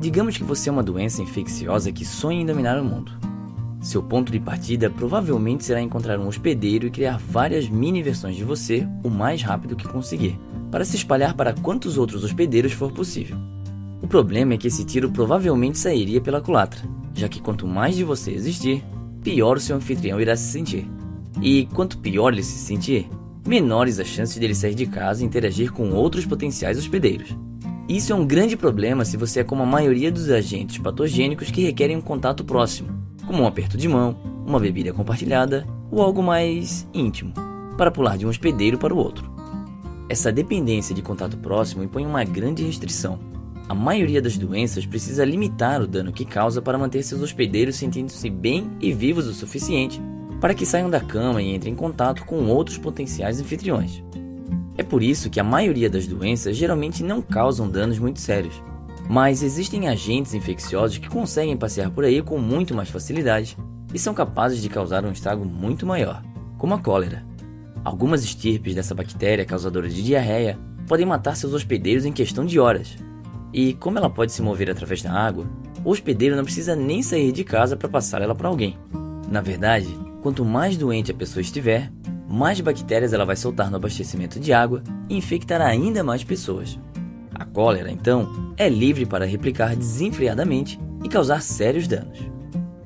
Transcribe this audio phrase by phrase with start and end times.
[0.00, 3.10] Digamos que você é uma doença infecciosa que sonha em dominar o mundo.
[3.80, 8.44] Seu ponto de partida provavelmente será encontrar um hospedeiro e criar várias mini versões de
[8.44, 10.38] você o mais rápido que conseguir,
[10.70, 13.36] para se espalhar para quantos outros hospedeiros for possível.
[14.00, 16.80] O problema é que esse tiro provavelmente sairia pela culatra,
[17.12, 18.84] já que quanto mais de você existir,
[19.22, 20.88] pior o seu anfitrião irá se sentir.
[21.42, 23.08] E quanto pior ele se sentir,
[23.44, 27.36] menores as chances dele sair de casa e interagir com outros potenciais hospedeiros.
[27.88, 31.62] Isso é um grande problema se você é como a maioria dos agentes patogênicos que
[31.62, 32.90] requerem um contato próximo,
[33.26, 34.14] como um aperto de mão,
[34.46, 37.32] uma bebida compartilhada ou algo mais íntimo,
[37.78, 39.32] para pular de um hospedeiro para o outro.
[40.06, 43.18] Essa dependência de contato próximo impõe uma grande restrição.
[43.66, 48.28] A maioria das doenças precisa limitar o dano que causa para manter seus hospedeiros sentindo-se
[48.28, 49.98] bem e vivos o suficiente
[50.42, 54.02] para que saiam da cama e entrem em contato com outros potenciais anfitriões.
[54.78, 58.62] É por isso que a maioria das doenças geralmente não causam danos muito sérios.
[59.10, 63.58] Mas existem agentes infecciosos que conseguem passear por aí com muito mais facilidade
[63.92, 66.22] e são capazes de causar um estrago muito maior,
[66.56, 67.26] como a cólera.
[67.84, 72.96] Algumas estirpes dessa bactéria causadora de diarreia podem matar seus hospedeiros em questão de horas.
[73.52, 75.46] E como ela pode se mover através da água,
[75.84, 78.76] o hospedeiro não precisa nem sair de casa para passar ela para alguém.
[79.28, 79.88] Na verdade,
[80.22, 81.90] quanto mais doente a pessoa estiver,
[82.28, 86.78] mais bactérias ela vai soltar no abastecimento de água e infectar ainda mais pessoas.
[87.34, 92.18] A cólera, então, é livre para replicar desenfreadamente e causar sérios danos.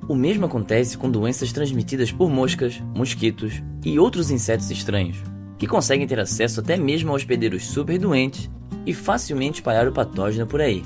[0.09, 5.17] O mesmo acontece com doenças transmitidas por moscas, mosquitos e outros insetos estranhos,
[5.59, 8.51] que conseguem ter acesso até mesmo a hospedeiros super doentes
[8.85, 10.85] e facilmente espalhar o patógeno por aí.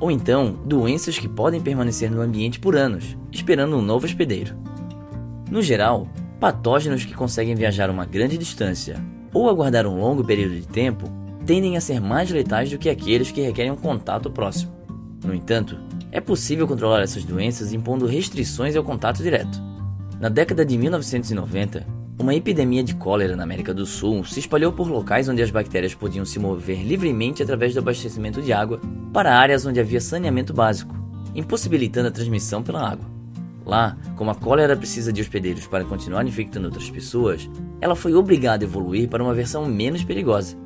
[0.00, 4.54] Ou então, doenças que podem permanecer no ambiente por anos, esperando um novo hospedeiro.
[5.50, 6.06] No geral,
[6.40, 11.06] Patógenos que conseguem viajar uma grande distância ou aguardar um longo período de tempo
[11.44, 14.70] tendem a ser mais letais do que aqueles que requerem um contato próximo.
[15.24, 15.76] No entanto,
[16.12, 19.60] é possível controlar essas doenças impondo restrições ao contato direto.
[20.20, 21.84] Na década de 1990,
[22.20, 25.94] uma epidemia de cólera na América do Sul se espalhou por locais onde as bactérias
[25.94, 28.80] podiam se mover livremente através do abastecimento de água
[29.12, 30.94] para áreas onde havia saneamento básico,
[31.34, 33.17] impossibilitando a transmissão pela água.
[33.68, 37.50] Lá, como a cólera precisa de hospedeiros para continuar infectando outras pessoas,
[37.82, 40.56] ela foi obrigada a evoluir para uma versão menos perigosa.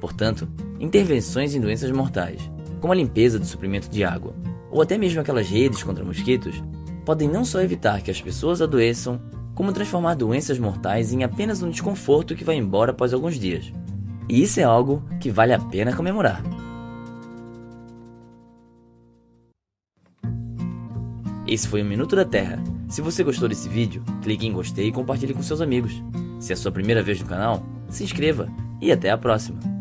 [0.00, 0.48] Portanto,
[0.80, 2.50] intervenções em doenças mortais,
[2.80, 4.34] como a limpeza do suprimento de água,
[4.70, 6.62] ou até mesmo aquelas redes contra mosquitos,
[7.04, 9.20] podem não só evitar que as pessoas adoeçam,
[9.54, 13.70] como transformar doenças mortais em apenas um desconforto que vai embora após alguns dias.
[14.30, 16.42] E isso é algo que vale a pena comemorar.
[21.46, 22.62] Esse foi o Minuto da Terra.
[22.88, 26.02] Se você gostou desse vídeo, clique em gostei e compartilhe com seus amigos.
[26.40, 28.48] Se é a sua primeira vez no canal, se inscreva
[28.80, 29.75] e até a próxima!